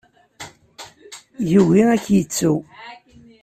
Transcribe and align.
Yugi 1.51 1.81
ad 1.93 2.01
k-yettu. 2.05 2.53